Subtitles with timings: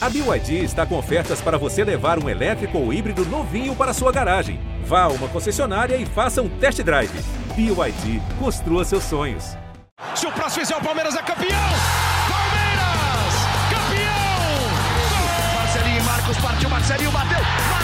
[0.00, 4.12] A BYD está com ofertas para você levar um elétrico ou híbrido novinho para sua
[4.12, 4.60] garagem.
[4.84, 7.10] Vá a uma concessionária e faça um test drive.
[7.56, 9.56] BYD, construa seus sonhos.
[10.14, 11.50] Se o próximo fizer o Palmeiras é campeão!
[12.28, 13.34] Palmeiras!
[13.70, 15.56] Campeão!
[15.56, 17.77] Marcelinho Marcos partiu, Marcelinho bateu!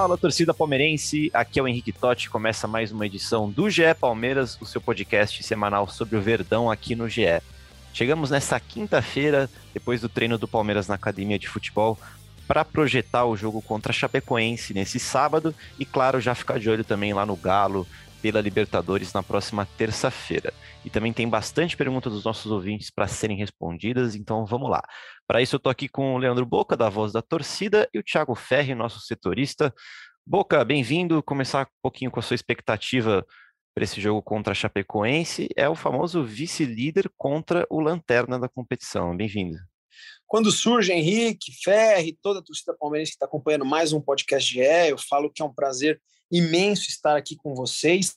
[0.00, 1.30] Fala, torcida palmeirense.
[1.34, 2.30] Aqui é o Henrique Totti.
[2.30, 6.94] Começa mais uma edição do GE Palmeiras, o seu podcast semanal sobre o Verdão aqui
[6.94, 7.42] no GE.
[7.92, 11.98] Chegamos nesta quinta-feira, depois do treino do Palmeiras na academia de futebol,
[12.48, 16.82] para projetar o jogo contra a Chapecoense nesse sábado e, claro, já ficar de olho
[16.82, 17.86] também lá no Galo
[18.22, 20.52] pela Libertadores na próxima terça-feira.
[20.84, 24.82] E também tem bastante pergunta dos nossos ouvintes para serem respondidas, então vamos lá.
[25.26, 28.02] Para isso eu estou aqui com o Leandro Boca, da Voz da Torcida, e o
[28.02, 29.74] Thiago Ferri, nosso setorista.
[30.26, 31.22] Boca, bem-vindo.
[31.22, 33.26] Começar um pouquinho com a sua expectativa
[33.74, 35.48] para esse jogo contra a Chapecoense.
[35.56, 39.16] É o famoso vice-líder contra o lanterna da competição.
[39.16, 39.56] Bem-vindo.
[40.26, 44.60] Quando surge Henrique, Ferri, toda a torcida palmeirense que está acompanhando mais um podcast de
[44.60, 46.00] E, eu falo que é um prazer
[46.30, 48.16] imenso estar aqui com vocês.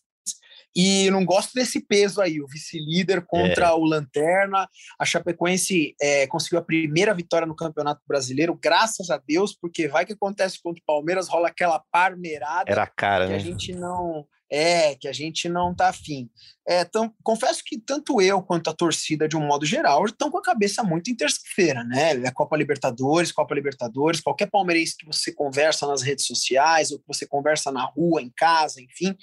[0.75, 3.71] E não gosto desse peso aí, o vice-líder contra é.
[3.71, 4.67] o Lanterna.
[4.99, 10.05] A Chapecoense é, conseguiu a primeira vitória no Campeonato Brasileiro, graças a Deus, porque vai
[10.05, 12.71] que acontece contra o Palmeiras, rola aquela parmeirada.
[12.71, 13.37] Era a cara, que né?
[13.37, 14.25] a gente não.
[14.55, 16.29] É, que a gente não tá afim.
[16.67, 20.37] É, então, confesso que tanto eu quanto a torcida, de um modo geral, estão com
[20.37, 22.11] a cabeça muito em terça-feira, né?
[22.23, 27.07] É Copa Libertadores, Copa Libertadores, qualquer palmeirense que você conversa nas redes sociais, ou que
[27.07, 29.17] você conversa na rua, em casa, enfim,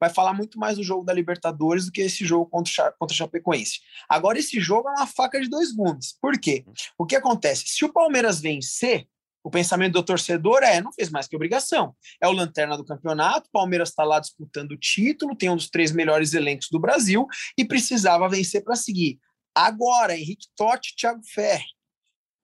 [0.00, 3.16] vai falar muito mais do jogo da Libertadores do que esse jogo contra, contra a
[3.16, 3.80] Chapecoense.
[4.08, 6.16] Agora, esse jogo é uma faca de dois gumes.
[6.20, 6.64] Por quê?
[6.98, 7.64] O que acontece?
[7.66, 9.06] Se o Palmeiras vencer,
[9.46, 11.94] o pensamento do torcedor é: não fez mais que obrigação.
[12.20, 15.70] É o lanterna do campeonato, o Palmeiras está lá disputando o título, tem um dos
[15.70, 17.26] três melhores elencos do Brasil
[17.56, 19.20] e precisava vencer para seguir.
[19.54, 21.64] Agora, Henrique Totti Thiago Ferri.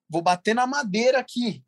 [0.09, 1.63] Vou bater na madeira aqui.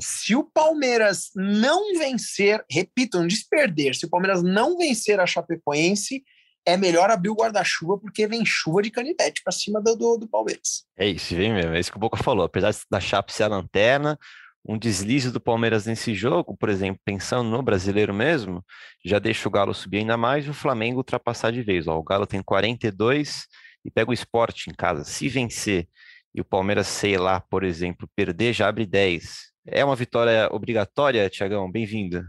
[0.00, 5.26] Se o Palmeiras não vencer, repito, não diz perder, se o Palmeiras não vencer a
[5.26, 6.22] Chapecoense,
[6.66, 10.28] é melhor abrir o guarda-chuva porque vem chuva de canivete para cima do, do, do,
[10.28, 10.84] Palmeiras.
[10.96, 11.74] É isso, vem mesmo.
[11.74, 12.44] É isso que o Boca falou.
[12.44, 14.18] Apesar da Chape ser a lanterna,
[14.66, 18.64] um deslize do Palmeiras nesse jogo, por exemplo, pensando no brasileiro mesmo,
[19.04, 21.86] já deixa o Galo subir ainda mais e o Flamengo ultrapassar de vez.
[21.86, 23.46] Ó, o Galo tem 42
[23.84, 25.04] e pega o esporte em casa.
[25.04, 25.86] Se vencer
[26.34, 29.53] e o Palmeiras, sei lá, por exemplo, perder, já abre 10.
[29.66, 31.70] É uma vitória obrigatória, Tiagão?
[31.70, 32.22] Bem-vindo.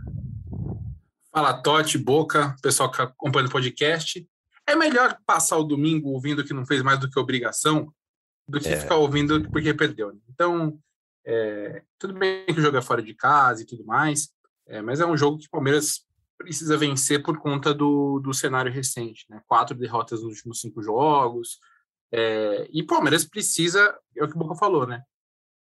[1.34, 4.26] Fala, Totti, Boca, pessoal que acompanha o podcast.
[4.66, 7.94] É melhor passar o domingo ouvindo que não fez mais do que obrigação
[8.48, 8.78] do que é.
[8.78, 10.14] ficar ouvindo porque perdeu.
[10.14, 10.20] Né?
[10.30, 10.80] Então,
[11.26, 14.30] é, tudo bem que o jogo é fora de casa e tudo mais,
[14.66, 16.06] é, mas é um jogo que o Palmeiras
[16.38, 19.26] precisa vencer por conta do, do cenário recente.
[19.30, 19.42] Né?
[19.46, 21.60] Quatro derrotas nos últimos cinco jogos.
[22.14, 25.04] É, e o Palmeiras precisa, é o que o Boca falou, né?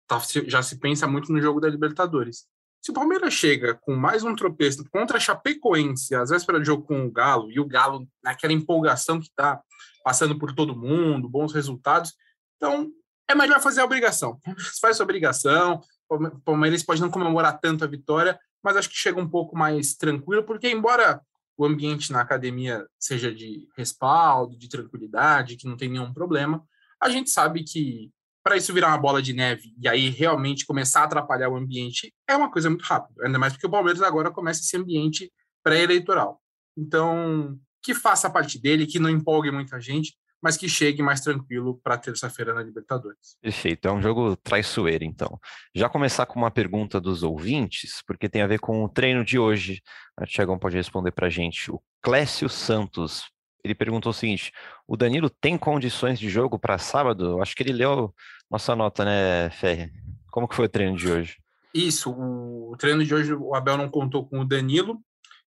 [0.09, 2.47] Tá, já se pensa muito no jogo da Libertadores.
[2.81, 6.85] Se o Palmeiras chega com mais um tropeço contra a Chapecoense, às vésperas de jogo
[6.85, 9.61] com o Galo, e o Galo naquela empolgação que está
[10.03, 12.15] passando por todo mundo, bons resultados,
[12.57, 12.91] então
[13.29, 14.41] é melhor fazer a obrigação.
[14.81, 19.21] Faz sua obrigação, o Palmeiras pode não comemorar tanto a vitória, mas acho que chega
[19.21, 21.21] um pouco mais tranquilo, porque embora
[21.59, 26.65] o ambiente na academia seja de respaldo, de tranquilidade, que não tem nenhum problema,
[26.99, 28.11] a gente sabe que
[28.49, 32.15] para isso virar uma bola de neve e aí realmente começar a atrapalhar o ambiente,
[32.27, 33.27] é uma coisa muito rápida.
[33.27, 35.31] Ainda mais porque o Palmeiras agora começa esse ambiente
[35.63, 36.41] pré-eleitoral.
[36.75, 41.21] Então, que faça a parte dele, que não empolgue muita gente, mas que chegue mais
[41.21, 43.37] tranquilo para terça-feira na Libertadores.
[43.43, 45.39] Perfeito, é um jogo traiçoeiro, então.
[45.75, 49.39] Já começar com uma pergunta dos ouvintes, porque tem a ver com o treino de
[49.39, 49.83] hoje.
[50.17, 51.71] A Tiagão pode responder para a gente.
[51.71, 53.25] O Clécio Santos
[53.63, 54.53] ele perguntou o seguinte:
[54.87, 57.41] o Danilo tem condições de jogo para sábado?
[57.41, 58.15] Acho que ele leu
[58.51, 59.93] nossa nota, né, Ferre?
[60.31, 61.37] Como que foi o treino de hoje?
[61.75, 65.01] Isso, o treino de hoje o Abel não contou com o Danilo.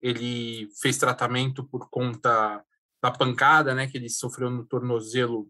[0.01, 2.63] Ele fez tratamento por conta
[3.03, 5.49] da pancada, né, que ele sofreu no tornozelo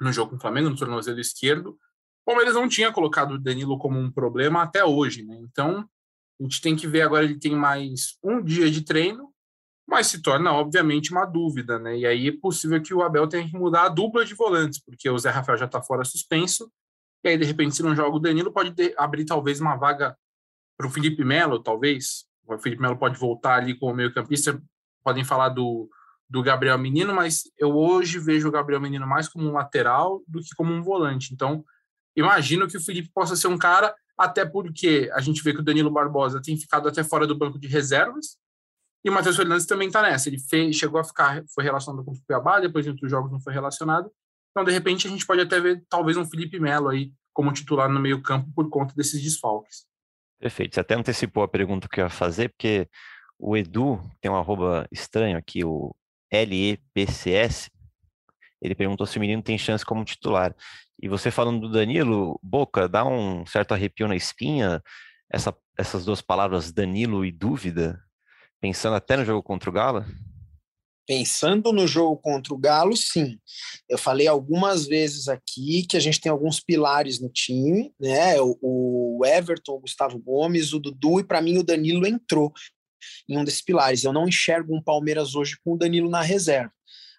[0.00, 1.70] no jogo com o Flamengo, no tornozelo esquerdo.
[1.70, 5.38] O Palmeiras não tinha colocado o Danilo como um problema até hoje, né?
[5.42, 5.86] Então,
[6.38, 9.29] a gente tem que ver agora ele tem mais um dia de treino
[9.90, 11.98] mas se torna, obviamente, uma dúvida, né?
[11.98, 15.10] E aí é possível que o Abel tenha que mudar a dupla de volantes, porque
[15.10, 16.70] o Zé Rafael já está fora suspenso,
[17.22, 20.16] e aí, de repente, se não joga o Danilo, pode ter, abrir talvez uma vaga
[20.76, 22.24] para o Felipe Melo, talvez.
[22.46, 24.60] O Felipe Melo pode voltar ali como meio-campista.
[25.04, 25.88] Podem falar do,
[26.28, 30.40] do Gabriel Menino, mas eu hoje vejo o Gabriel Menino mais como um lateral do
[30.40, 31.34] que como um volante.
[31.34, 31.62] Então,
[32.16, 35.64] imagino que o Felipe possa ser um cara, até porque a gente vê que o
[35.64, 38.38] Danilo Barbosa tem ficado até fora do banco de reservas,
[39.04, 40.28] e o Matheus Fernandes também está nessa.
[40.28, 43.40] Ele fez, chegou a ficar, foi relacionado com o Cuiabá, depois em outros jogos não
[43.40, 44.10] foi relacionado.
[44.50, 47.88] Então, de repente, a gente pode até ver talvez um Felipe Melo aí como titular
[47.88, 49.86] no meio-campo por conta desses desfalques.
[50.38, 50.74] Perfeito.
[50.74, 52.88] Você até antecipou a pergunta que eu ia fazer, porque
[53.38, 55.94] o Edu tem um arroba estranho aqui, o
[56.32, 57.70] LEPCS.
[58.60, 60.54] Ele perguntou se o menino tem chance como titular.
[61.00, 64.82] E você falando do Danilo, Boca, dá um certo arrepio na espinha
[65.30, 68.02] essa, essas duas palavras, Danilo e dúvida,
[68.60, 70.04] pensando até no jogo contra o Galo?
[71.06, 73.40] Pensando no jogo contra o Galo, sim.
[73.88, 78.36] Eu falei algumas vezes aqui que a gente tem alguns pilares no time, né?
[78.40, 82.52] O, Everton, o Gustavo Gomes, o Dudu e para mim o Danilo entrou
[83.28, 84.04] em um desses pilares.
[84.04, 86.72] Eu não enxergo um Palmeiras hoje com o Danilo na reserva,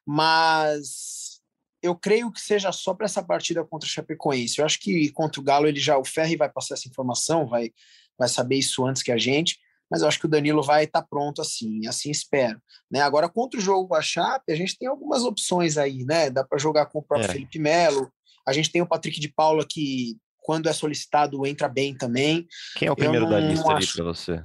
[0.05, 1.41] mas
[1.83, 4.59] eu creio que seja só para essa partida contra o Chapecoense.
[4.59, 7.71] Eu acho que contra o Galo ele já o Ferri vai passar essa informação, vai
[8.17, 9.57] vai saber isso antes que a gente
[9.91, 12.61] mas eu acho que o Danilo vai estar tá pronto assim, assim espero.
[12.89, 13.01] Né?
[13.01, 16.29] Agora, contra o jogo com a Chape, a gente tem algumas opções aí, né?
[16.29, 17.33] Dá para jogar com o próprio é.
[17.33, 18.09] Felipe Melo,
[18.47, 22.47] a gente tem o Patrick de Paula que, quando é solicitado, entra bem também.
[22.77, 24.43] Quem é o primeiro da lista ali para você?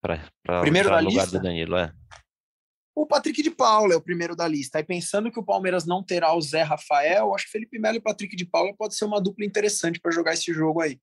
[0.00, 1.38] Para primeiro da lugar lista?
[1.38, 1.92] do Danilo, é.
[2.94, 4.78] O Patrick de Paula é o primeiro da lista.
[4.78, 8.00] Aí pensando que o Palmeiras não terá o Zé Rafael, acho que Felipe Melo e
[8.00, 11.00] Patrick de Paula pode ser uma dupla interessante para jogar esse jogo aí.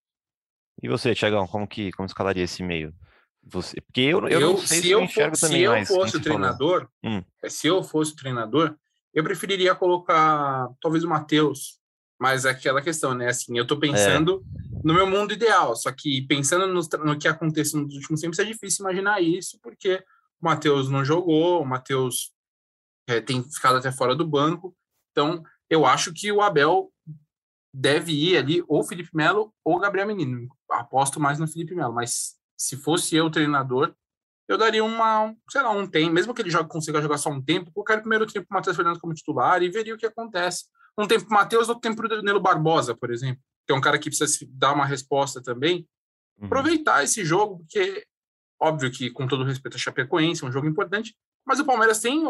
[0.81, 2.95] E você, Tiagão, como que como escalaria esse meio?
[3.43, 7.23] Você, porque eu, eu, eu se eu, for, se eu fosse o treinador, hum.
[7.43, 8.75] É, se eu fosse o treinador,
[9.13, 11.79] eu preferiria colocar talvez o Matheus,
[12.19, 13.29] mas é aquela questão, né?
[13.29, 14.79] Assim, eu tô pensando é.
[14.83, 18.43] no meu mundo ideal, só que pensando no, no, que aconteceu nos últimos tempos é
[18.43, 20.03] difícil imaginar isso, porque
[20.39, 22.31] o Matheus não jogou, o Matheus
[23.07, 24.75] é, tem ficado até fora do banco,
[25.11, 26.91] então eu acho que o Abel
[27.73, 30.47] deve ir ali ou Felipe Melo ou Gabriel Menino.
[30.69, 33.93] Aposto mais no Felipe Melo, mas se fosse eu treinador,
[34.47, 37.41] eu daria uma, sei lá, um tempo, mesmo que ele jogue, consiga jogar só um
[37.41, 40.65] tempo, colocar o primeiro tempo o Matheus Fernandes como titular e veria o que acontece.
[40.97, 43.75] Um tempo para o Matheus, outro tempo para o Danilo Barbosa, por exemplo, que é
[43.75, 45.87] um cara que precisa dar uma resposta também.
[46.37, 46.47] Uhum.
[46.47, 48.05] Aproveitar esse jogo, porque,
[48.59, 51.15] óbvio que, com todo respeito a Chapecoense, é um jogo importante,
[51.45, 52.23] mas o Palmeiras tem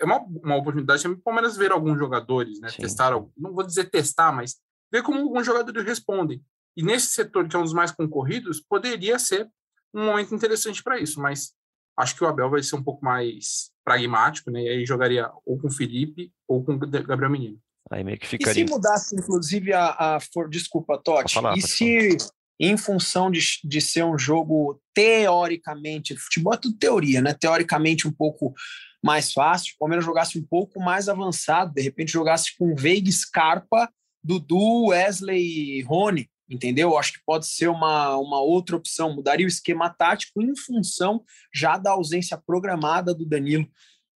[0.00, 2.68] é uma, uma oportunidade também para o Palmeiras ver alguns jogadores, né?
[2.68, 2.82] Sim.
[2.82, 4.56] Testar, não vou dizer testar, mas
[4.92, 6.42] ver como alguns jogadores respondem.
[6.78, 9.50] E nesse setor, que é um dos mais concorridos, poderia ser
[9.92, 11.52] um momento interessante para isso, mas
[11.98, 14.62] acho que o Abel vai ser um pouco mais pragmático, né?
[14.62, 17.58] E aí jogaria ou com o Felipe ou com o Gabriel Menino.
[17.90, 18.62] Aí meio que ficaria.
[18.62, 19.88] E se mudasse, inclusive, a.
[19.98, 20.48] a for...
[20.48, 21.34] Desculpa, Totti.
[21.34, 22.16] Falar, e se,
[22.60, 27.34] em função de, de ser um jogo teoricamente, futebol é tudo teoria, né?
[27.34, 28.54] Teoricamente um pouco
[29.02, 33.90] mais fácil, o Palmeiras jogasse um pouco mais avançado, de repente jogasse com Veiga, Scarpa,
[34.22, 36.96] Dudu, Wesley e Rony, entendeu?
[36.96, 39.14] Acho que pode ser uma, uma outra opção.
[39.14, 41.22] Mudaria o esquema tático em função
[41.52, 43.68] já da ausência programada do Danilo.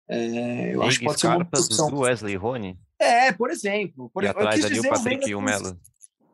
[0.08, 1.90] É, eu acho que pode ser uma opção.
[1.90, 2.78] do Wesley Rony?
[2.98, 4.10] É, por exemplo.
[4.12, 5.78] Por, e atrás ali o Patrick e o Melo.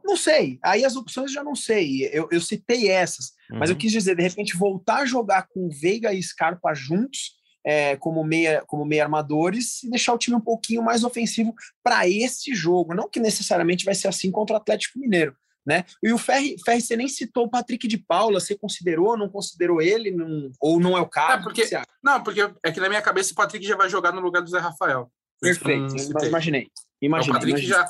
[0.05, 0.59] Não sei.
[0.63, 2.09] Aí as opções já não sei.
[2.13, 3.33] Eu, eu citei essas.
[3.51, 3.59] Uhum.
[3.59, 3.81] Mas eu uhum.
[3.81, 8.63] quis dizer, de repente, voltar a jogar com Veiga e Scarpa juntos é, como, meia,
[8.65, 11.53] como meia armadores e deixar o time um pouquinho mais ofensivo
[11.83, 12.95] para esse jogo.
[12.95, 15.85] Não que necessariamente vai ser assim contra o Atlético Mineiro, né?
[16.03, 19.83] E o Ferri, Ferri, você nem citou o Patrick de Paula, você considerou, não considerou
[19.83, 21.41] ele, não, ou não é o caso?
[21.41, 21.69] É porque,
[22.03, 24.51] não, porque é que na minha cabeça o Patrick já vai jogar no lugar do
[24.51, 25.11] Zé Rafael.
[25.41, 25.95] Perfeito,
[26.25, 26.71] imaginei.
[27.03, 27.79] imaginei, o Patrick imaginei.
[27.79, 27.89] já.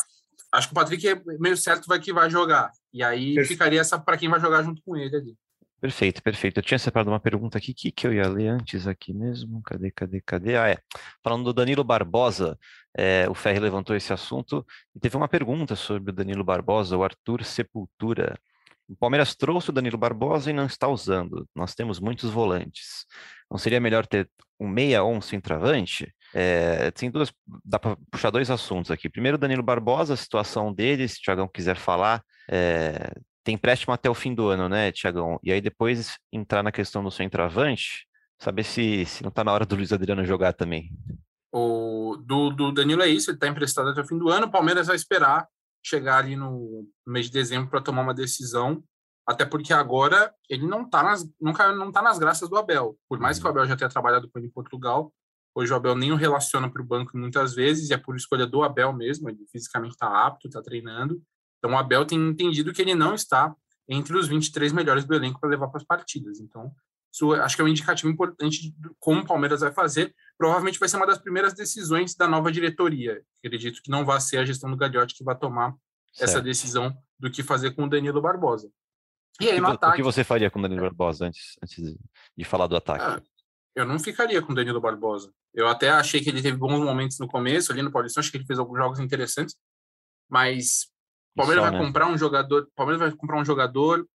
[0.52, 2.70] Acho que o Patrick é meio certo vai que vai jogar.
[2.92, 3.48] E aí Perfeito.
[3.48, 5.36] ficaria essa para quem vai jogar junto com ele ali.
[5.86, 6.58] Perfeito, perfeito.
[6.58, 9.62] Eu tinha separado uma pergunta aqui que, que eu ia ler antes aqui mesmo.
[9.62, 10.56] Cadê, cadê, cadê?
[10.56, 10.78] Ah, é.
[11.22, 12.58] Falando do Danilo Barbosa,
[12.98, 17.04] é, o Ferri levantou esse assunto e teve uma pergunta sobre o Danilo Barbosa, o
[17.04, 18.36] Arthur Sepultura.
[18.88, 21.48] O Palmeiras trouxe o Danilo Barbosa e não está usando.
[21.54, 23.06] Nós temos muitos volantes.
[23.48, 24.28] Não seria melhor ter
[24.58, 26.12] um meia ou um centroavante?
[26.34, 27.32] É, tem duas,
[27.64, 29.08] dá para puxar dois assuntos aqui.
[29.08, 32.24] Primeiro, Danilo Barbosa, a situação dele, se o Tiagão quiser falar.
[32.50, 33.08] É,
[33.46, 35.38] tem empréstimo até o fim do ano, né, Tiagão?
[35.40, 38.04] E aí depois entrar na questão do centroavante,
[38.40, 40.90] saber se, se não está na hora do Luiz Adriano jogar também.
[41.52, 44.50] O do, do Danilo é isso, ele está emprestado até o fim do ano, o
[44.50, 45.46] Palmeiras vai esperar
[45.80, 48.82] chegar ali no mês de dezembro para tomar uma decisão,
[49.24, 52.98] até porque agora ele não está nas, nunca, não tá nas graças do Abel.
[53.08, 53.52] Por mais que o uhum.
[53.52, 55.12] Abel já tenha trabalhado com ele em Portugal,
[55.54, 58.44] hoje o Abel nem o relaciona para o banco muitas vezes, e é por escolha
[58.44, 61.22] do Abel mesmo, ele fisicamente está apto, está treinando,
[61.66, 63.54] então, o Abel tem entendido que ele não está
[63.88, 66.38] entre os 23 melhores do elenco para levar para as partidas.
[66.38, 66.72] Então,
[67.12, 70.88] isso acho que é um indicativo importante de como o Palmeiras vai fazer, provavelmente vai
[70.88, 73.22] ser uma das primeiras decisões da nova diretoria.
[73.44, 75.74] Acredito que não vai ser a gestão do Gagliotti que vai tomar
[76.12, 76.30] certo.
[76.30, 78.70] essa decisão do que fazer com o Danilo Barbosa.
[79.40, 79.94] E aí, no ataque.
[79.94, 81.96] O que você faria com o Danilo Barbosa antes, antes
[82.36, 83.04] de falar do ataque?
[83.04, 83.22] Ah,
[83.74, 85.32] eu não ficaria com o Danilo Barbosa.
[85.52, 88.36] Eu até achei que ele teve bons momentos no começo, ali no Paulistão, acho que
[88.36, 89.56] ele fez alguns jogos interessantes,
[90.28, 90.95] mas o
[91.36, 91.86] Palmeiras só, vai né?
[91.86, 94.06] comprar um jogador, Palmeiras vai comprar um jogador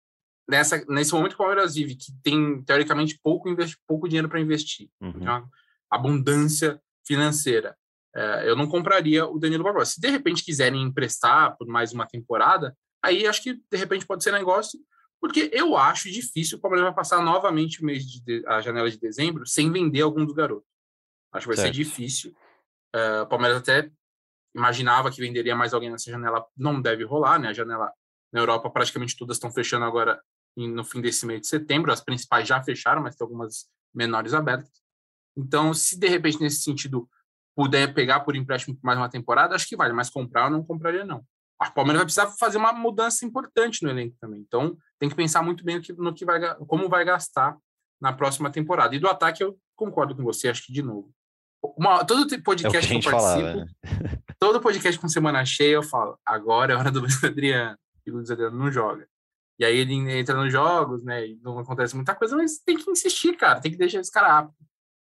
[0.48, 4.40] nessa, nesse momento que o Palmeiras vive, que tem teoricamente pouco, investi, pouco dinheiro para
[4.40, 5.20] investir, uhum.
[5.20, 5.48] uma
[5.90, 7.76] abundância financeira.
[8.14, 9.92] É, eu não compraria o Danilo Barbosa.
[9.92, 14.24] Se de repente quiserem emprestar por mais uma temporada, aí acho que de repente pode
[14.24, 14.80] ser negócio,
[15.20, 18.98] porque eu acho difícil o Palmeiras vai passar novamente o mês de, a janela de
[18.98, 20.68] dezembro sem vender algum dos garotos.
[21.32, 21.74] Acho que vai certo.
[21.74, 22.34] ser difícil.
[22.94, 23.88] Uh, o Palmeiras até
[24.54, 27.48] imaginava que venderia mais alguém nessa janela, não deve rolar, né?
[27.48, 27.92] A janela
[28.32, 30.20] na Europa praticamente todas estão fechando agora
[30.56, 31.92] no fim desse mês de setembro.
[31.92, 34.70] As principais já fecharam, mas tem algumas menores abertas.
[35.36, 37.08] Então, se de repente nesse sentido
[37.54, 39.92] puder pegar por empréstimo mais uma temporada, acho que vale.
[39.92, 41.24] Mas comprar eu não compraria não.
[41.62, 44.40] O Palmeiras vai precisar fazer uma mudança importante no elenco também.
[44.40, 47.56] Então, tem que pensar muito bem no que, no que vai, como vai gastar
[48.00, 48.96] na próxima temporada.
[48.96, 51.12] E do ataque, eu concordo com você, acho que de novo.
[51.76, 53.66] Uma, todo podcast é que, que, eu participo, falava, né?
[54.40, 57.76] todo podcast com semana cheia, eu falo, agora é hora do Luiz Adriano.
[58.06, 59.06] E o Luiz Adriano não joga.
[59.58, 61.28] E aí ele entra nos jogos, né?
[61.28, 63.60] E não acontece muita coisa, mas tem que insistir, cara.
[63.60, 64.54] Tem que deixar esse cara apto.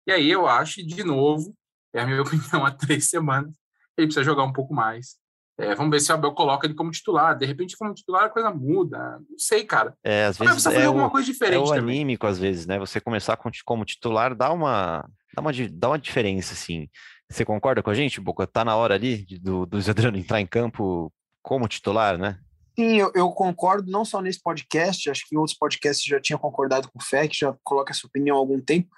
[0.06, 1.54] E aí eu acho, de novo,
[1.94, 3.54] é a minha opinião há três semanas,
[3.98, 5.16] ele precisa jogar um pouco mais.
[5.58, 7.36] É, vamos ver se o Abel coloca ele como titular.
[7.36, 9.18] De repente, como titular, a coisa muda.
[9.28, 9.94] Não sei, cara.
[10.02, 11.56] É, às vezes é alguma o, coisa diferente.
[11.56, 11.96] É o também.
[11.96, 12.78] anímico, às vezes, né?
[12.78, 16.88] Você começar com, como titular dá uma, dá uma, dá uma diferença, assim.
[17.30, 18.46] Você concorda com a gente, Boca?
[18.46, 22.38] Tá na hora ali do, do Adriano entrar em campo como titular, né?
[22.78, 26.38] Sim, eu, eu, concordo, não só nesse podcast, acho que em outros podcasts já tinha
[26.38, 28.90] concordado com o FEC, já coloca essa opinião há algum tempo.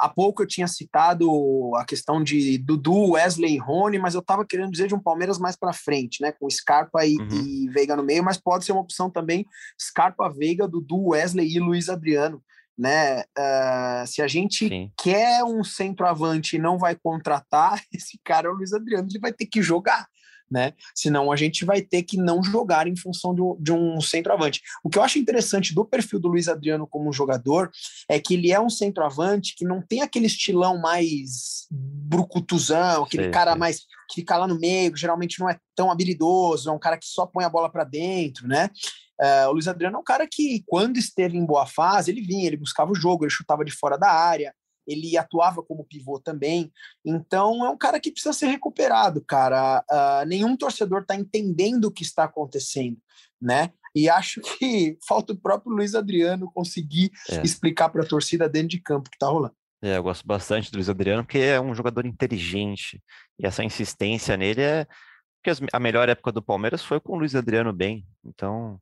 [0.00, 1.28] Há pouco eu tinha citado
[1.76, 5.38] a questão de Dudu, Wesley e Rony, mas eu estava querendo dizer de um Palmeiras
[5.38, 6.32] mais para frente, né?
[6.32, 7.28] Com Scarpa e, uhum.
[7.30, 9.46] e, Veiga no meio, mas pode ser uma opção também
[9.78, 12.42] Scarpa, Veiga, Dudu, Wesley e Luiz Adriano.
[12.78, 13.22] Né?
[13.38, 14.92] Uh, se a gente Sim.
[14.98, 19.32] quer um centroavante e não vai contratar, esse cara é o Luiz Adriano, ele vai
[19.32, 20.06] ter que jogar
[20.50, 20.72] né?
[20.94, 24.62] Senão a gente vai ter que não jogar em função do, de um centroavante.
[24.82, 27.70] O que eu acho interessante do perfil do Luiz Adriano como jogador
[28.08, 33.56] é que ele é um centroavante que não tem aquele estilão mais brucutuzão, aquele cara
[33.56, 37.06] mais que fica lá no meio, geralmente não é tão habilidoso, é um cara que
[37.06, 38.70] só põe a bola para dentro, né?
[39.20, 42.46] Uh, o Luiz Adriano é um cara que, quando esteve em boa fase, ele vinha,
[42.46, 44.54] ele buscava o jogo, ele chutava de fora da área,
[44.86, 46.70] ele atuava como pivô também.
[47.04, 49.84] Então é um cara que precisa ser recuperado, cara.
[49.90, 52.98] Uh, nenhum torcedor está entendendo o que está acontecendo,
[53.40, 53.72] né?
[53.94, 57.42] E acho que falta o próprio Luiz Adriano conseguir é.
[57.42, 59.54] explicar para a torcida dentro de campo o que está rolando.
[59.82, 63.02] É, eu gosto bastante do Luiz Adriano porque é um jogador inteligente
[63.38, 64.86] e essa insistência nele é
[65.46, 68.04] porque a melhor época do Palmeiras foi com o Luiz Adriano bem.
[68.24, 68.80] Então,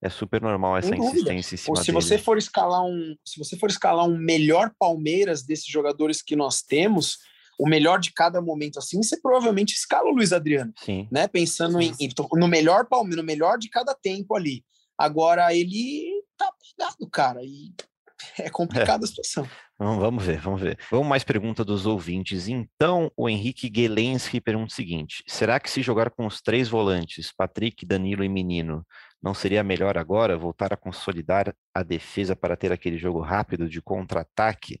[0.00, 1.92] é super normal essa insistência em cima se dele.
[1.92, 6.62] você for escalar um se você for escalar um melhor Palmeiras desses jogadores que nós
[6.62, 7.18] temos
[7.58, 11.08] o melhor de cada momento assim você provavelmente escala o Luiz Adriano Sim.
[11.10, 11.94] né pensando Sim.
[11.98, 14.62] Em, no melhor Palmeiras no melhor de cada tempo ali
[14.98, 17.72] agora ele tá pegado cara e
[18.38, 19.06] é complicada é.
[19.06, 20.78] a situação Vamos ver, vamos ver.
[20.90, 22.48] Vamos mais pergunta dos ouvintes.
[22.48, 27.30] Então, o Henrique Gelensky pergunta o seguinte: será que se jogar com os três volantes,
[27.36, 28.86] Patrick, Danilo e Menino,
[29.22, 33.82] não seria melhor agora voltar a consolidar a defesa para ter aquele jogo rápido de
[33.82, 34.80] contra-ataque?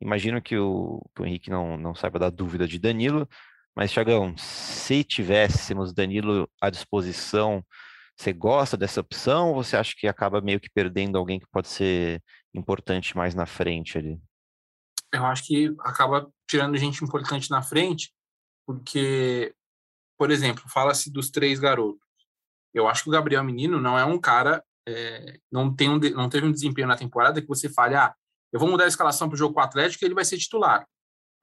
[0.00, 3.28] Imagino que o, que o Henrique não, não saiba da dúvida de Danilo,
[3.74, 7.64] mas, Thiagão, se tivéssemos Danilo à disposição,
[8.20, 11.68] você gosta dessa opção ou você acha que acaba meio que perdendo alguém que pode
[11.68, 12.22] ser
[12.52, 14.20] importante mais na frente ali?
[15.10, 18.12] Eu acho que acaba tirando gente importante na frente,
[18.66, 19.54] porque,
[20.18, 22.06] por exemplo, fala-se dos três garotos.
[22.74, 26.28] Eu acho que o Gabriel Menino não é um cara, é, não, tem um, não
[26.28, 28.14] teve um desempenho na temporada que você fale, ah,
[28.52, 30.36] eu vou mudar a escalação para o jogo com o Atlético e ele vai ser
[30.36, 30.86] titular.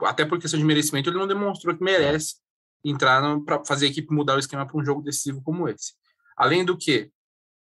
[0.03, 2.36] Até por questão de merecimento, ele não demonstrou que merece
[2.86, 5.93] entrar para fazer a equipe mudar o esquema para um jogo decisivo como esse.
[6.38, 7.12] Além do que,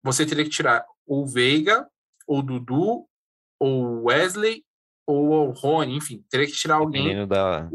[0.02, 1.88] você teria que tirar o Veiga,
[2.26, 3.09] ou o Dudu,
[3.59, 4.64] ou o Wesley,
[5.06, 7.04] ou o Rony, enfim, teria que tirar alguém.
[7.04, 7.68] Dependendo da.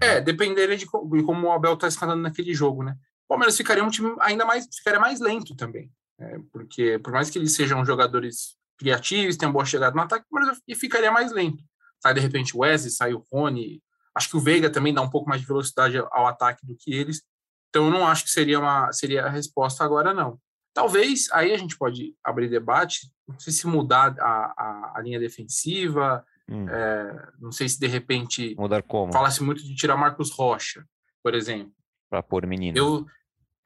[0.00, 0.24] É, uhum.
[0.24, 2.96] dependendo de como o Abel está escalando naquele jogo, né?
[3.28, 5.90] Palmeiras ficaria um time ainda mais, ficaria mais lento também.
[6.18, 10.58] É, porque por mais que eles sejam jogadores criativos, tenham boa chegada no ataque, mas
[10.78, 11.62] ficaria mais lento.
[12.00, 13.82] Sai de repente o Wesley, sai o Rony,
[14.14, 16.92] acho que o Veiga também dá um pouco mais de velocidade ao ataque do que
[16.92, 17.22] eles.
[17.72, 20.38] Então eu não acho que seria uma seria a resposta agora não.
[20.74, 25.18] Talvez aí a gente pode abrir debate, não sei se mudar a, a, a linha
[25.18, 26.68] defensiva, Hum.
[26.68, 28.54] É, não sei se de repente.
[28.58, 29.12] Mudar como?
[29.12, 30.84] Fala-se muito de tirar Marcos Rocha,
[31.22, 31.72] por exemplo.
[32.10, 32.76] Para pôr menino.
[32.76, 33.06] Eu,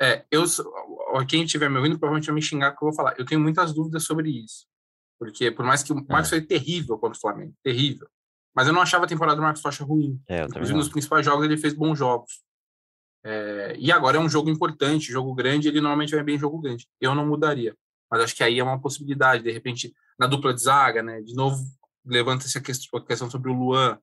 [0.00, 0.44] é, eu,
[1.26, 3.14] quem estiver me ouvindo provavelmente vai me xingar que eu vou falar.
[3.18, 4.66] Eu tenho muitas dúvidas sobre isso.
[5.18, 6.36] Porque por mais que o Marcos é.
[6.36, 8.06] foi terrível contra o Flamengo, terrível.
[8.54, 10.20] Mas eu não achava a temporada do Marcos Rocha ruim.
[10.28, 12.42] É, Inclusive, nos principais jogos ele fez bons jogos.
[13.28, 16.60] É, e agora é um jogo importante, jogo grande, ele normalmente vai bem em jogo
[16.60, 16.86] grande.
[17.00, 17.76] Eu não mudaria.
[18.08, 21.20] Mas acho que aí é uma possibilidade, de repente, na dupla de zaga, né?
[21.22, 21.60] De novo,
[22.04, 23.98] levanta-se a questão sobre o Luan.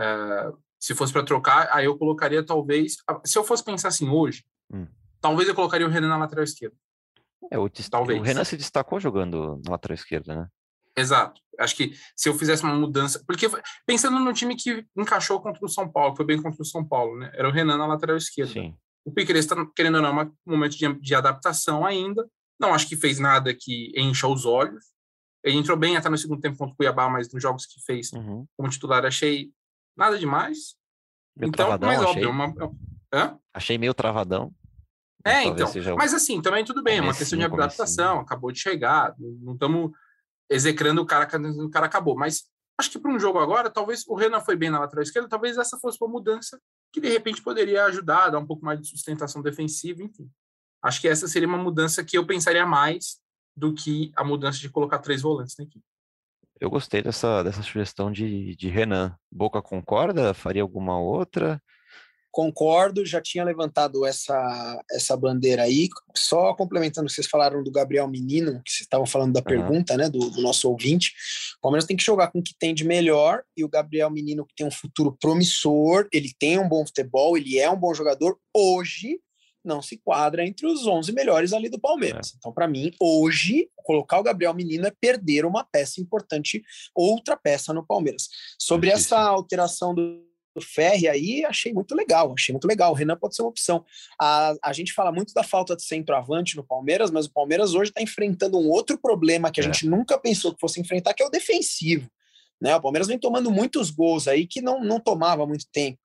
[0.00, 2.96] É, se fosse para trocar, aí eu colocaria talvez.
[3.24, 4.88] Se eu fosse pensar assim hoje, hum.
[5.20, 6.74] talvez eu colocaria o Renan na lateral esquerda.
[7.52, 8.20] É, o, talvez.
[8.20, 10.48] o Renan se destacou jogando na lateral esquerda, né?
[10.96, 11.40] Exato.
[11.60, 13.22] Acho que se eu fizesse uma mudança.
[13.26, 13.46] Porque
[13.86, 17.18] pensando no time que encaixou contra o São Paulo, foi bem contra o São Paulo,
[17.18, 17.30] né?
[17.34, 18.52] Era o Renan na lateral esquerda.
[18.52, 18.74] Sim.
[19.04, 22.26] O Piqueires está, querendo ou não, é um momento de, de adaptação ainda.
[22.58, 24.84] Não acho que fez nada que encha os olhos.
[25.42, 28.12] Ele entrou bem até no segundo tempo contra o Cuiabá, mas nos jogos que fez
[28.12, 28.46] uhum.
[28.56, 29.50] como titular achei
[29.96, 30.76] nada demais.
[31.36, 32.26] Meio então, travadão, mas óbvio, achei.
[32.26, 32.74] Uma...
[33.12, 33.38] Hã?
[33.54, 34.52] Achei meio travadão.
[35.24, 35.70] É, então.
[35.96, 39.90] Mas assim, também tudo bem, é uma questão de adaptação, acabou de chegar, não estamos
[40.50, 42.16] execrando o cara quando o cara acabou.
[42.16, 42.44] Mas
[42.78, 45.56] acho que para um jogo agora, talvez o Renan foi bem na lateral esquerda, talvez
[45.56, 46.60] essa fosse uma mudança
[46.92, 50.28] que de repente poderia ajudar, dar um pouco mais de sustentação defensiva, enfim.
[50.82, 53.20] Acho que essa seria uma mudança que eu pensaria mais
[53.56, 55.84] do que a mudança de colocar três volantes na equipe.
[56.58, 59.16] Eu gostei dessa, dessa sugestão de, de Renan.
[59.30, 60.34] Boca concorda?
[60.34, 61.62] Faria alguma outra?
[62.32, 65.88] Concordo, já tinha levantado essa, essa bandeira aí.
[66.16, 69.44] Só complementando, vocês falaram do Gabriel Menino, que vocês estavam falando da uhum.
[69.44, 71.12] pergunta, né, do, do, nosso ouvinte.
[71.58, 74.46] O Palmeiras tem que jogar com o que tem de melhor e o Gabriel Menino,
[74.46, 78.38] que tem um futuro promissor, ele tem um bom futebol, ele é um bom jogador.
[78.54, 79.18] Hoje,
[79.64, 82.32] não se quadra entre os 11 melhores ali do Palmeiras.
[82.32, 82.36] É.
[82.38, 86.62] Então, para mim, hoje, colocar o Gabriel Menino é perder uma peça importante,
[86.94, 88.28] outra peça no Palmeiras.
[88.58, 90.29] Sobre essa alteração do
[90.60, 92.92] Ferri aí, achei muito legal, achei muito legal.
[92.92, 93.84] O Renan pode ser uma opção.
[94.20, 97.90] A, a gente fala muito da falta de centroavante no Palmeiras, mas o Palmeiras hoje
[97.90, 99.66] está enfrentando um outro problema que a é.
[99.66, 102.10] gente nunca pensou que fosse enfrentar, que é o defensivo.
[102.60, 102.76] Né?
[102.76, 105.98] O Palmeiras vem tomando muitos gols aí que não, não tomava muito tempo.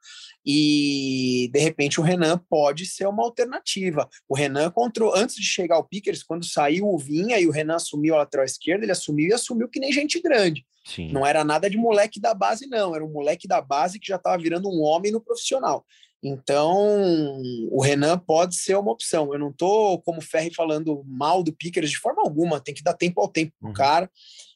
[0.45, 4.07] E de repente o Renan pode ser uma alternativa.
[4.29, 7.75] O Renan contra antes de chegar ao Pickers, quando saiu o Vinha e o Renan
[7.75, 10.65] assumiu a lateral esquerda, ele assumiu e assumiu que nem gente grande.
[10.85, 11.11] Sim.
[11.11, 12.95] Não era nada de moleque da base, não.
[12.95, 15.83] Era um moleque da base que já estava virando um homem no profissional.
[16.27, 19.31] Então, o Renan pode ser uma opção.
[19.31, 22.59] Eu não estou, como Ferri, falando mal do Pickers de forma alguma.
[22.59, 23.73] Tem que dar tempo ao tempo pro uhum.
[23.75, 24.09] cara.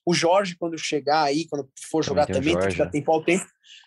[0.03, 3.23] O Jorge, quando chegar aí, quando for jogar também, também tem que dar tempo ao
[3.23, 3.45] tempo.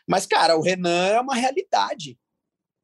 [0.09, 2.16] Mas, cara, o Renan é uma realidade.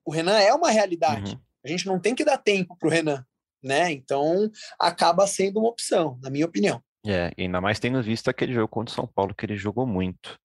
[0.05, 1.35] O Renan é uma realidade.
[1.35, 1.41] Uhum.
[1.65, 3.25] A gente não tem que dar tempo pro Renan,
[3.63, 3.93] né?
[3.93, 6.83] Então, acaba sendo uma opção, na minha opinião.
[7.07, 10.37] É, ainda mais tendo visto aquele jogo contra o São Paulo, que ele jogou muito.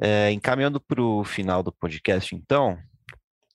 [0.00, 2.78] É, encaminhando para o final do podcast, então,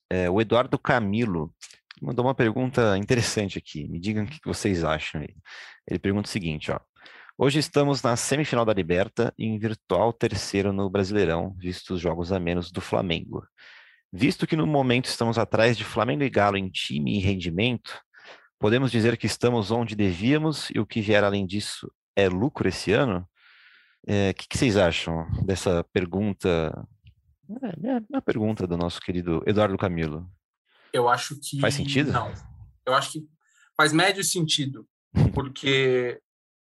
[0.09, 1.53] é, o Eduardo Camilo
[2.01, 3.87] mandou uma pergunta interessante aqui.
[3.87, 5.21] Me digam o que vocês acham.
[5.87, 6.79] Ele pergunta o seguinte, ó.
[7.37, 12.31] Hoje estamos na semifinal da Liberta e em virtual terceiro no Brasileirão, visto os jogos
[12.31, 13.43] a menos do Flamengo.
[14.11, 17.99] Visto que no momento estamos atrás de Flamengo e Galo em time e rendimento,
[18.59, 22.91] podemos dizer que estamos onde devíamos e o que vier além disso é lucro esse
[22.91, 23.27] ano?
[24.07, 26.71] O é, que, que, vocês acham dessa pergunta?
[27.49, 30.29] É, uma pergunta do nosso querido Eduardo Camilo.
[30.91, 31.59] Eu acho que.
[31.59, 32.11] Faz sentido?
[32.11, 32.31] Não.
[32.85, 33.27] Eu acho que
[33.75, 34.87] faz médio sentido.
[35.33, 36.19] Porque,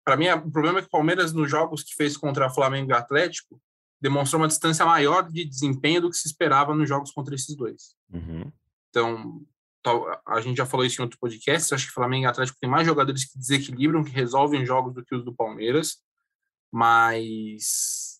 [0.05, 2.95] para mim, o problema é que o Palmeiras, nos jogos que fez contra Flamengo e
[2.95, 3.61] Atlético,
[4.01, 7.95] demonstrou uma distância maior de desempenho do que se esperava nos jogos contra esses dois.
[8.13, 8.53] Uhum.
[8.91, 9.47] Então,
[10.27, 12.87] a gente já falou isso em outro podcast, acho que Flamengo e Atlético tem mais
[12.87, 15.99] jogadores que desequilibram, que resolvem jogos do que os do Palmeiras,
[16.73, 18.13] mas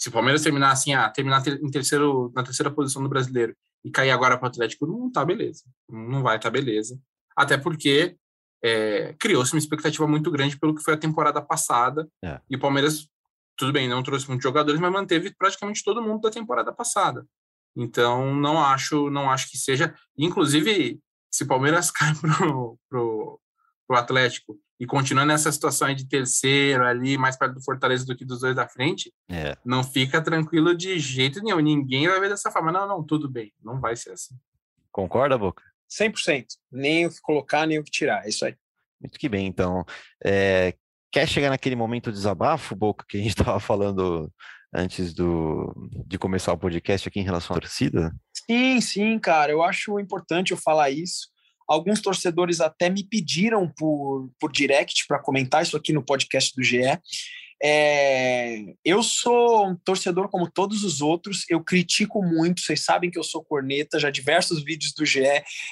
[0.00, 3.90] se o Palmeiras terminar assim, ah, terminar em terceiro, na terceira posição do brasileiro e
[3.90, 6.98] cair agora para o Atlético, não tá beleza, não vai estar tá beleza,
[7.36, 8.16] até porque
[8.64, 12.40] é, criou-se uma expectativa muito grande pelo que foi a temporada passada, é.
[12.48, 13.06] e o Palmeiras,
[13.58, 17.26] tudo bem, não trouxe muitos jogadores, mas manteve praticamente todo mundo da temporada passada.
[17.76, 19.94] Então, não acho, não acho que seja.
[20.16, 20.98] Inclusive,
[21.30, 23.40] se o Palmeiras cai pro, pro,
[23.86, 28.24] pro Atlético e continua nessa situação de terceiro ali, mais perto do Fortaleza do que
[28.24, 29.54] dos dois da frente, é.
[29.62, 31.60] não fica tranquilo de jeito nenhum.
[31.60, 32.72] Ninguém vai ver dessa forma.
[32.72, 33.52] Não, não, tudo bem.
[33.62, 34.34] Não vai ser assim.
[34.90, 35.62] Concorda, Boca?
[35.90, 36.46] 100%.
[36.72, 38.24] Nem o que colocar, nem o que tirar.
[38.24, 38.56] É isso aí.
[38.98, 39.84] Muito que bem, então.
[40.24, 40.74] É,
[41.12, 44.32] quer chegar naquele momento de desabafo, Boca, que a gente estava falando
[44.72, 45.74] antes do,
[46.06, 48.14] de começar o podcast aqui em relação à torcida?
[48.32, 49.52] Sim, sim, cara.
[49.52, 51.28] Eu acho importante eu falar isso.
[51.70, 56.64] Alguns torcedores até me pediram por, por direct para comentar isso aqui no podcast do
[56.64, 56.80] GE.
[57.62, 63.18] É, eu sou um torcedor como todos os outros, eu critico muito, vocês sabem que
[63.18, 65.20] eu sou corneta, já diversos vídeos do GE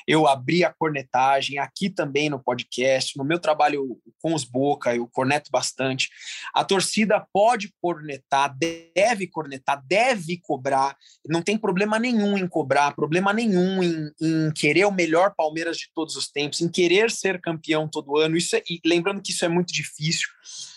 [0.07, 5.07] eu abri a cornetagem, aqui também no podcast, no meu trabalho com os Boca, eu
[5.07, 6.09] corneto bastante.
[6.55, 10.97] A torcida pode cornetar, deve cornetar, deve cobrar,
[11.27, 15.89] não tem problema nenhum em cobrar, problema nenhum em, em querer o melhor Palmeiras de
[15.95, 19.45] todos os tempos, em querer ser campeão todo ano, isso é, e lembrando que isso
[19.45, 20.29] é muito difícil.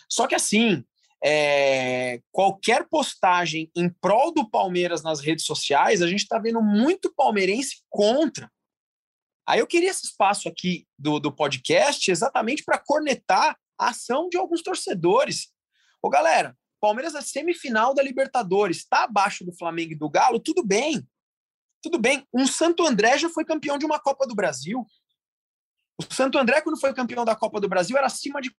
[0.10, 0.84] Só que assim,
[1.23, 7.13] é, qualquer postagem em prol do Palmeiras nas redes sociais, a gente está vendo muito
[7.13, 8.51] palmeirense contra.
[9.47, 14.38] Aí eu queria esse espaço aqui do, do podcast exatamente para cornetar a ação de
[14.38, 15.49] alguns torcedores.
[16.01, 20.65] Ô, galera, Palmeiras é semifinal da Libertadores, está abaixo do Flamengo e do Galo, tudo
[20.65, 21.07] bem.
[21.84, 22.25] Tudo bem.
[22.34, 24.86] Um Santo André já foi campeão de uma Copa do Brasil.
[25.99, 28.55] O Santo André, quando foi campeão da Copa do Brasil, era acima de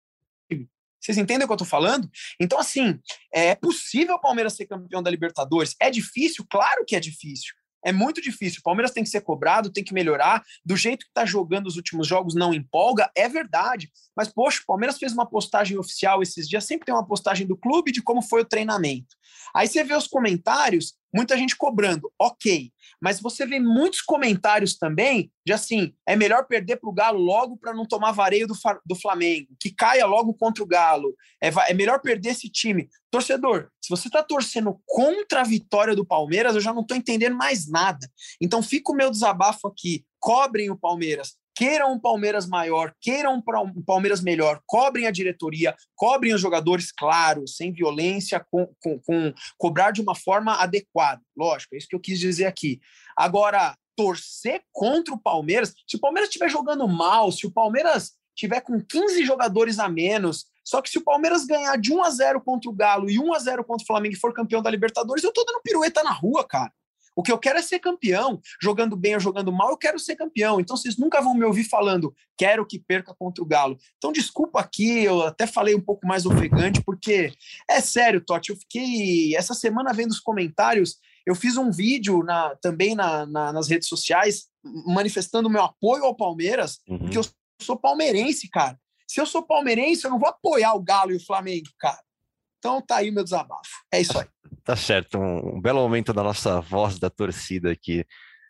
[1.02, 2.08] vocês entendem o que eu estou falando?
[2.40, 2.98] Então, assim,
[3.32, 5.74] é possível o Palmeiras ser campeão da Libertadores?
[5.80, 6.46] É difícil?
[6.48, 7.54] Claro que é difícil.
[7.84, 8.60] É muito difícil.
[8.60, 10.44] O Palmeiras tem que ser cobrado, tem que melhorar.
[10.64, 13.90] Do jeito que está jogando os últimos jogos, não empolga, é verdade.
[14.16, 17.56] Mas, poxa, o Palmeiras fez uma postagem oficial esses dias, sempre tem uma postagem do
[17.56, 19.16] clube de como foi o treinamento.
[19.54, 22.72] Aí você vê os comentários, muita gente cobrando, ok.
[23.00, 27.56] Mas você vê muitos comentários também de assim: é melhor perder para o Galo logo
[27.56, 28.54] para não tomar vareio do,
[28.86, 31.14] do Flamengo, que caia logo contra o Galo.
[31.42, 32.88] É, é melhor perder esse time.
[33.10, 37.36] Torcedor, se você está torcendo contra a vitória do Palmeiras, eu já não estou entendendo
[37.36, 38.08] mais nada.
[38.40, 40.04] Então fica o meu desabafo aqui.
[40.20, 46.34] Cobrem o Palmeiras, queiram um Palmeiras maior, queiram um Palmeiras melhor, cobrem a diretoria, cobrem
[46.34, 51.20] os jogadores, claro, sem violência, com, com, com, cobrar de uma forma adequada.
[51.36, 52.80] Lógico, é isso que eu quis dizer aqui.
[53.16, 58.60] Agora, torcer contra o Palmeiras, se o Palmeiras estiver jogando mal, se o Palmeiras tiver
[58.60, 62.40] com 15 jogadores a menos, só que se o Palmeiras ganhar de 1 a 0
[62.40, 65.22] contra o Galo e 1 a 0 contra o Flamengo e for campeão da Libertadores,
[65.22, 66.72] eu tô dando pirueta na rua, cara.
[67.14, 68.40] O que eu quero é ser campeão.
[68.60, 70.60] Jogando bem ou jogando mal, eu quero ser campeão.
[70.60, 73.76] Então vocês nunca vão me ouvir falando, quero que perca contra o Galo.
[73.98, 77.32] Então desculpa aqui, eu até falei um pouco mais ofegante, porque
[77.68, 80.98] é sério, Totti, eu fiquei essa semana vendo os comentários.
[81.24, 86.16] Eu fiz um vídeo na, também na, na, nas redes sociais manifestando meu apoio ao
[86.16, 86.98] Palmeiras, uhum.
[86.98, 87.24] porque eu
[87.60, 88.78] sou palmeirense, cara.
[89.06, 92.00] Se eu sou palmeirense, eu não vou apoiar o Galo e o Flamengo, cara.
[92.58, 93.70] Então tá aí meu desabafo.
[93.92, 94.26] É isso aí.
[94.64, 98.06] Tá certo, um, um belo momento da nossa voz da torcida aqui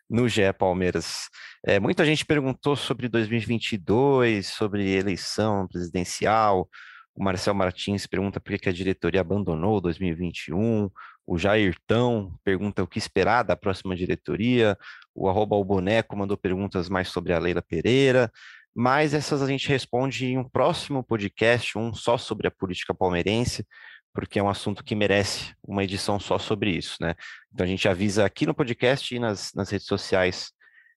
[0.07, 1.27] no GE Palmeiras.
[1.65, 6.69] É, muita gente perguntou sobre 2022, sobre eleição presidencial.
[7.15, 10.87] O Marcel Martins pergunta por que a diretoria abandonou 2021.
[11.25, 14.77] O Jairtão pergunta o que esperar da próxima diretoria.
[15.15, 18.31] O arroba o boneco mandou perguntas mais sobre a Leila Pereira.
[18.75, 23.65] Mas essas a gente responde em um próximo podcast, um só sobre a política palmeirense
[24.13, 27.15] porque é um assunto que merece uma edição só sobre isso, né?
[27.51, 30.53] Então a gente avisa aqui no podcast e nas, nas redes sociais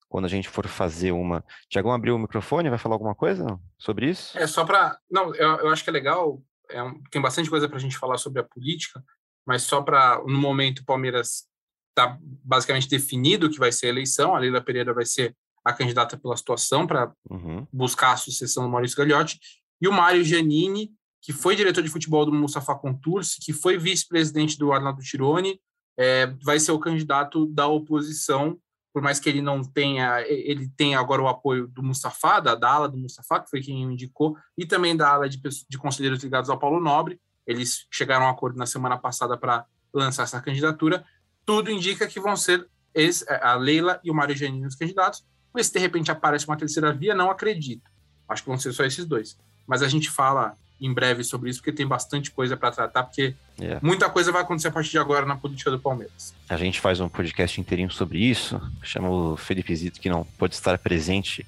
[0.09, 1.45] quando a gente for fazer uma.
[1.69, 4.39] Tiagão abriu o microfone, vai falar alguma coisa sobre isso?
[4.39, 4.99] É só para.
[5.11, 7.99] Não, eu, eu, acho que é legal, é um, tem bastante coisa para a gente
[7.99, 9.03] falar sobre a política,
[9.47, 11.47] mas só para, no momento, o Palmeiras
[11.91, 16.17] está basicamente definido que vai ser a eleição, a Leila Pereira vai ser a candidata
[16.17, 17.67] pela situação para uhum.
[17.73, 19.41] buscar a sucessão do Maurício Gagliotti,
[19.81, 20.93] e o Mário Giannini
[21.27, 25.61] que foi diretor de futebol do Mustafa Contursi, que foi vice-presidente do Arnaldo Tironi,
[25.99, 28.57] é, vai ser o candidato da oposição,
[28.93, 32.71] por mais que ele não tenha, ele tenha agora o apoio do Mustafa, da, da
[32.71, 36.23] ala do Mustafa, que foi quem o indicou, e também da ala de, de conselheiros
[36.23, 37.21] ligados ao Paulo Nobre.
[37.45, 41.05] Eles chegaram a um acordo na semana passada para lançar essa candidatura.
[41.45, 45.67] Tudo indica que vão ser esse, a Leila e o Mário Janine os candidatos, mas
[45.67, 47.91] se de repente aparece uma terceira via, não acredito.
[48.29, 49.37] Acho que vão ser só esses dois.
[49.67, 53.35] Mas a gente fala em breve sobre isso, porque tem bastante coisa para tratar, porque
[53.59, 53.79] yeah.
[53.79, 53.87] É.
[53.87, 56.35] muita coisa vai acontecer a partir de agora na política do Palmeiras.
[56.49, 60.55] A gente faz um podcast inteirinho sobre isso, chama o Felipe Zito, que não pode
[60.55, 61.47] estar presente,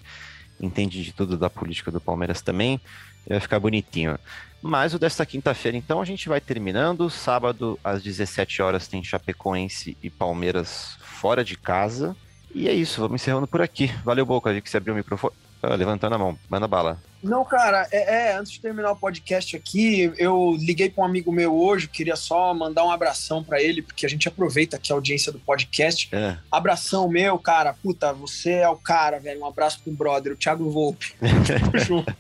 [0.60, 2.80] entende de tudo da política do Palmeiras também,
[3.28, 4.18] vai ficar bonitinho.
[4.60, 7.08] Mas o desta quinta-feira, então, a gente vai terminando.
[7.08, 12.16] Sábado, às 17 horas, tem Chapecoense e Palmeiras fora de casa.
[12.52, 13.86] E é isso, vamos encerrando por aqui.
[14.04, 15.34] Valeu, Boca, vi que você abriu o microfone.
[15.62, 17.01] Ah, levantando a mão, manda bala.
[17.23, 21.33] Não, cara, é, é, antes de terminar o podcast aqui, eu liguei para um amigo
[21.33, 24.94] meu hoje, queria só mandar um abração para ele, porque a gente aproveita aqui a
[24.94, 26.09] audiência do podcast.
[26.12, 26.38] É.
[26.51, 29.40] Abração meu, cara, puta, você é o cara, velho.
[29.40, 31.14] Um abraço pro brother, o Thiago Volpe.
[31.21, 32.16] Tamo junto.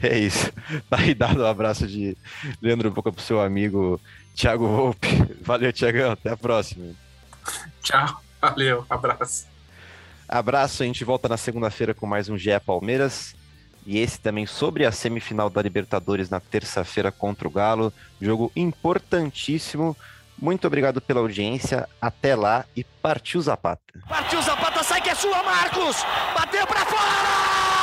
[0.00, 0.52] É isso.
[0.88, 2.16] Tá aí dado um abraço de
[2.62, 4.00] Leandro Boca pro seu amigo
[4.34, 5.08] Thiago Volpe.
[5.42, 6.12] Valeu, Thiagão.
[6.12, 6.94] Até a próxima.
[7.82, 8.20] Tchau.
[8.40, 8.86] Valeu.
[8.88, 9.53] Abraço.
[10.28, 10.82] Abraço.
[10.82, 13.34] A gente volta na segunda-feira com mais um GE Palmeiras.
[13.86, 17.92] e esse também sobre a semifinal da Libertadores na terça-feira contra o Galo.
[18.20, 19.94] Jogo importantíssimo.
[20.38, 21.88] Muito obrigado pela audiência.
[22.00, 23.82] Até lá e partiu Zapata.
[24.08, 25.96] Partiu Zapata, sai que é sua, Marcos!
[26.34, 27.73] Bateu para fora!